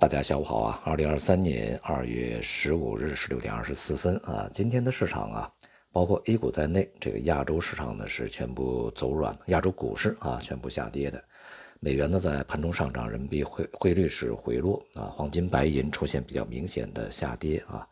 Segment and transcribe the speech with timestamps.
[0.00, 0.82] 大家下午好啊！
[0.82, 5.52] 二零二三年二月十五日十六点二十四分啊，今天的市场啊，
[5.92, 11.22] 包括 A 股在内，这个亚洲市场呢是全部走软，亚洲股市啊全部下跌的。
[11.80, 17.86] 美元呢在盘中上涨，人民币汇汇率是回落啊，黄金、白银出现比较明显的下跌啊。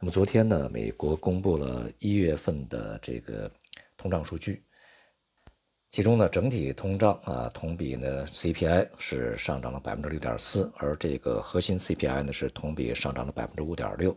[0.00, 3.48] 那么昨天呢，美国公布了一月份的这个
[3.96, 4.64] 通胀数据。
[5.90, 14.14] 其中呢，整体通胀啊，同比呢 CPI 是上涨了百分之六点四，而这个核心 CPI 呢是同比上涨了百分之五点六。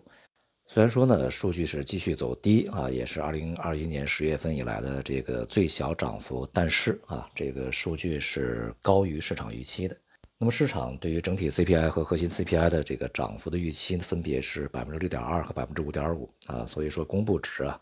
[0.67, 9.95] 虽然说呢，数据是继续走低啊，也是二零二一年十月份以来的这个最小涨幅，但是啊，这个数据是高于市场预期的。
[10.38, 17.79] 那么市场对于整体 CPI 和核心 CPI 的这个涨幅的预期分别是百分之六点二和百分之五点五啊，所以说公布值啊。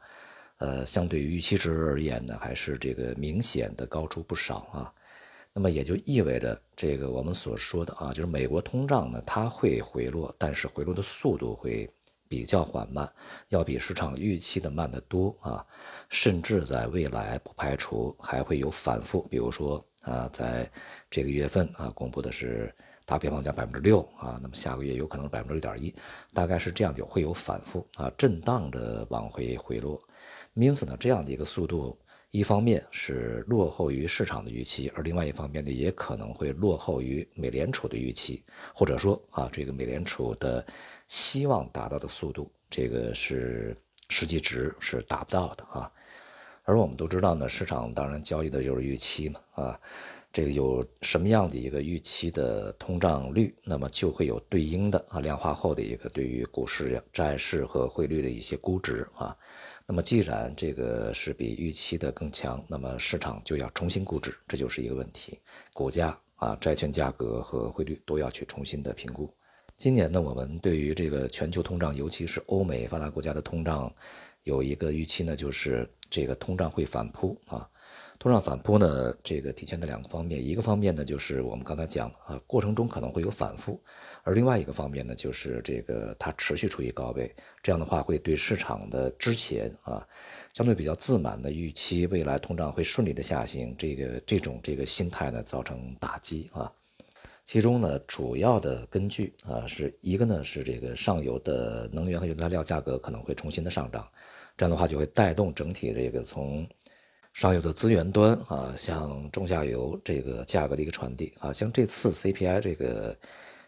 [0.58, 4.94] 呃，相对于预期值而言呢，还是这个明显的高出不少啊。
[5.54, 11.90] 那么也就意味着，这个我们所说的啊，就是美国通胀呢，它会回落，但是回落的速度会
[12.28, 13.12] 比较缓慢，
[13.50, 15.66] 要比市场预期的慢得多啊。
[16.10, 20.70] 甚至在未来不排除还会有反复，比如说啊，在
[21.10, 22.72] 这个月份啊，公布的是
[23.06, 25.92] 大平房价百分之六啊，那么下个月有可能百分之六点一，
[26.34, 30.00] 大概是这样，就会有反复啊，震荡的往回回落。
[30.66, 31.98] 因此呢，这样的一个速度，
[32.32, 40.66] 一方面是落后于市场的预期，而另外一方面呢，也可能会落后于美联储的预期，或者说啊，这个美联储的
[41.08, 43.78] 希望达到的速度，这个是
[44.10, 45.92] 实际值是达不到的啊。
[46.64, 49.80] 而我们都知道呢，市场当然交易的就是预期嘛啊，
[50.34, 59.34] 这个有什么样的一个预期的通胀率，那么就会有对应的啊量化后的一个对于股市、债市和汇率的一些估值啊。
[59.90, 65.40] 那么，既然这个是比预期的更强，那么市场就要重新估值，这就是一个问题。
[65.74, 69.34] 股价啊、债券价格和汇率都要去重新的评估。
[69.78, 73.90] 今年呢，我们对于这个全球通胀，尤其是欧美发达国家的通胀，
[74.48, 77.70] 有一个预期呢，就是这个通胀会反扑啊。
[78.20, 83.80] 通胀反扑呢，这个体现在两个方面，一个方面呢就是我们刚才讲啊，过程中可能会有反复，
[84.24, 87.32] 而另外一个方面呢就是这个它持续处于高位，
[87.62, 90.04] 这样的话会对市场的之前啊
[90.54, 96.72] 相对比较自满的预期未来通胀会顺利的下行，这个这种这个心态呢造成打击啊。
[97.48, 104.06] 其中呢主要的根据啊是一个呢是这个上游的能源和原材料价格可能会重新的上涨，
[104.58, 106.68] 这样的话就会带动整体这个从
[107.32, 113.18] 上游的资源端啊，向中下游这个价格的一个传递啊，像这次 CPI 这个，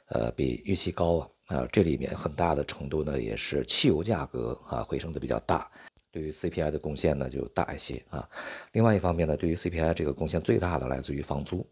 [0.07, 1.29] 呃，比预期高啊
[1.59, 5.71] 啊，这里面很大的程度呢，也是汽油价格啊回升的比较大，
[6.11, 8.27] 对于 CPI 的贡献呢就大一些啊。
[8.73, 11.65] 另外一方面呢，对于 CPI 这个贡献最大的来自于房租，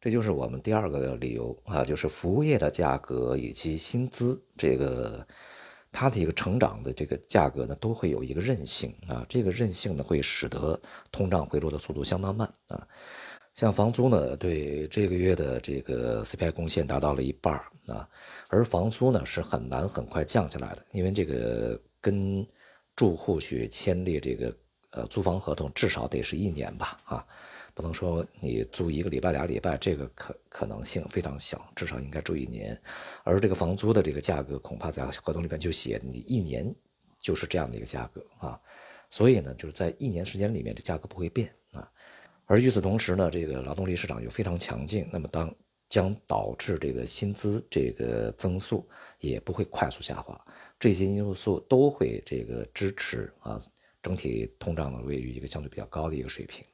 [0.00, 5.26] 这就是我们第二个理由啊，就是服务业的价格以及薪资这个。
[5.90, 10.78] 它的一个成长的这个价格呢，都会有一个韧性啊，这个韧性呢，会使得
[11.10, 12.86] 通胀回落的速度相当慢啊。
[13.54, 17.54] 像房租呢，对这个月的这个 CPI 贡献达到了一半
[17.86, 18.06] 啊，
[18.48, 22.46] 而房租呢是很难很快降下来的，因为这个跟
[22.94, 24.54] 住户去签立这个
[24.90, 27.26] 呃租房合同，至少得是一年吧啊。
[27.78, 32.76] 不能说你租一个礼拜俩礼拜，这个可可能性非常小，至少应该住一年。
[33.22, 36.74] 而这个房租的这个价格，恐怕在合同里边就写你一年
[37.20, 38.60] 就是这样的一个价格啊。
[39.10, 41.88] 所以呢，就是在一年时间里面，这价格不会变啊。
[42.46, 45.54] 而与此同时呢，这个劳动力市场又非常强劲，那么当
[45.88, 48.88] 将导致这个薪资这个增速
[49.20, 50.36] 也不会快速下滑。
[50.80, 53.56] 这些因素都会这个支持啊，
[54.02, 56.64] 整体通胀呢位于一个相对比较高的一个水平。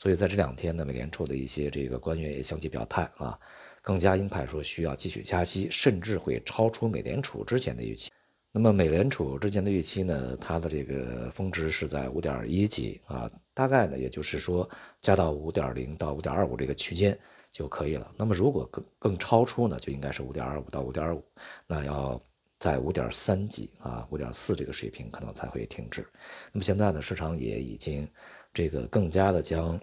[0.00, 3.38] 所以在这两天呢，美联储的一些这个官员也相继表态啊，
[3.82, 8.10] 更加鹰派说需要继续加息，甚至会超出美联储之前的预期。
[8.50, 14.66] 那么美联储之前的预期呢，它的这个峰值是在五点一几啊，大概呢也就是说
[15.02, 17.16] 加到五点零到五点二五这个区间
[17.52, 18.10] 就可以了。
[18.16, 21.22] 那么如果更更超出呢，就应该是五点二五到五点二五，
[21.66, 22.18] 那要
[22.58, 26.06] 在五点三几啊，五点四这个水平可能才会停止。
[26.52, 28.08] 那么现在呢，市场也已经
[28.52, 29.78] 这个更加的将。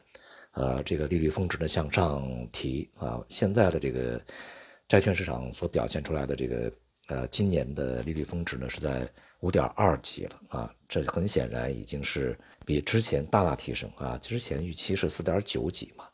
[0.58, 4.20] 呃，这个利率峰值的向上提啊，现在的这个
[4.88, 6.72] 债券市场所表现出来的这个
[7.10, 9.08] 呃，今年的利率峰值呢是在
[9.42, 16.06] 五点二几了啊，这很显然已经是比之前大大提升啊，之前预期是四点九几嘛，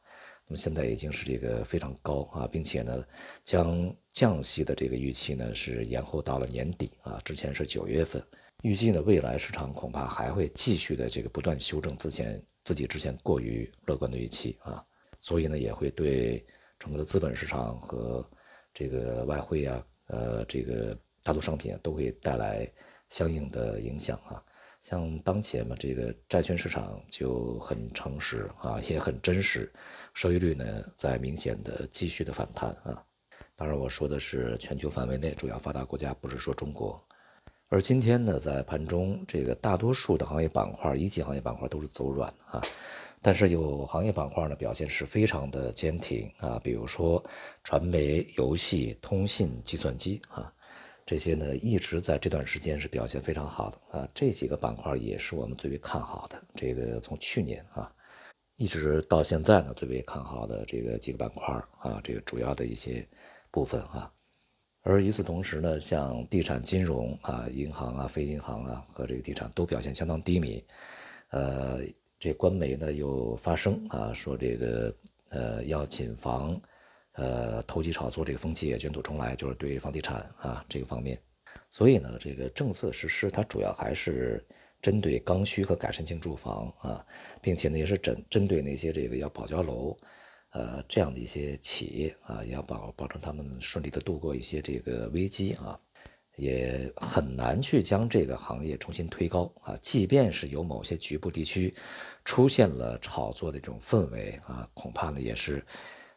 [0.46, 3.02] 那么现在已经是这个非常高啊，并且呢，
[3.46, 8.22] 将降息的这个预期呢是延后到了年底啊，之前是九月份，
[8.64, 12.44] 预计呢未来市场恐怕还会继续的这个不断修正之前。
[12.66, 14.82] 自己之前过于乐观的预期啊，
[15.20, 16.42] 所以呢也会对
[16.80, 18.26] 整个的资本市场和
[18.74, 22.66] 这个外汇啊呃，这个大宗商品都会带来
[23.10, 24.42] 相应的影响啊。
[24.82, 29.70] 像当前嘛，这个债券市场就很诚实啊，也很真实，
[30.14, 33.04] 收益率呢在明显的继续的反弹啊。
[33.58, 37.06] 当然我说的是全球范围内主要发达国家，不是说中国。
[37.74, 42.62] 而今天呢，在盘中这个大多数的行业板块，一级行业板块都是走软啊，
[43.20, 47.24] 但是有行业板块呢表现是非常的坚挺啊，比如说
[47.64, 50.54] 传媒、游戏、通信、计算机啊。
[51.04, 56.40] 这些呢一直在这段时间是表现非常好的啊，这几个板块也是我们最为看好的。
[56.54, 57.92] 这个从去年啊
[58.56, 63.04] 一直到现在呢最为看好的这个几个板块啊，这个主要的一些
[63.50, 64.12] 部分啊。
[64.84, 70.64] 而与此同时呢，像地产、金融啊、银行啊、非银行啊和这个地产都表现相当低迷。
[71.30, 71.80] 呃，
[72.20, 74.96] 这官媒呢又发声啊，说这个
[75.30, 76.62] 呃要谨防。
[77.16, 81.16] 呃，投机炒作这个风气卷土重来，就是对房地产啊这个方面，
[81.70, 84.44] 所以呢，这个政策实施它主要还是
[84.82, 87.06] 针对刚需和改善性住房啊，
[87.40, 89.96] 并且呢也是针针对那些这个要保交楼，
[90.54, 95.80] 呃这样的一些企业啊，也要保保证他们顺利的度过一些这个危机啊，
[96.38, 101.74] 也很难去将这个行业重新推高啊，即便是有某些局部地区
[102.24, 105.64] 出现了炒作的这种氛围啊，恐怕呢也是。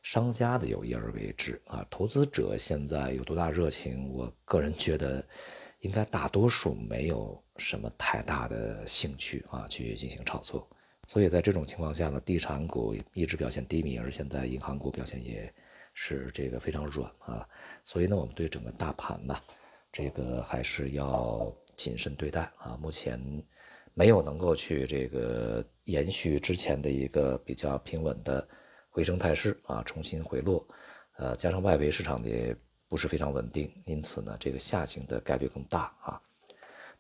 [0.03, 4.09] 商家的有意而为之啊，投资者现在有多大热情？
[4.13, 5.27] 我个人觉得，
[5.81, 10.71] 应该大多数没有什么太大的兴趣啊，去进行炒作。
[11.07, 15.53] 所以在这种情况下呢，地产股一直表现低迷，而现在银行股表现也
[15.95, 17.49] 是这个非常软啊。
[17.85, 19.39] 所以呢，我们对整个大盘呢，
[19.93, 22.77] 这个还是要谨慎对待啊。
[22.81, 23.21] 目前
[23.95, 28.47] 没有能够去这个延续之前的一个比较平稳的。
[28.89, 30.67] 回升态势啊，重新回落，
[31.19, 32.57] 呃，加上外围市场也
[32.89, 36.19] 不是非常稳定，因此呢，这个下行的概率更大啊。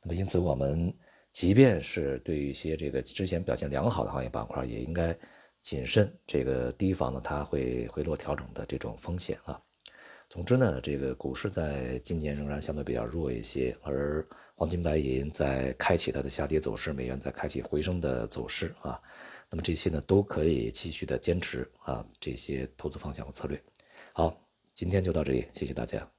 [0.03, 0.95] 那么，因此我们
[1.37, 5.15] 即便是对于一些这个之前表现良好的行业板块，也应该
[5.61, 9.61] 谨慎这个提防呢它会回落调整的这种风险啊。
[10.31, 18.99] 总之呢，这个股市在今年仍然相对比较弱一些，而黄金白银在开启它的下跌走势，美元在开启回升的走势啊。
[19.51, 23.63] 那么这些呢，都可以继续的坚持啊，这些投资方向和策略。
[24.15, 24.43] 好，
[24.73, 26.11] 今天就到这里，谢谢大家。